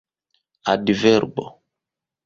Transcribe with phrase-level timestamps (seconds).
[0.73, 1.45] adverbo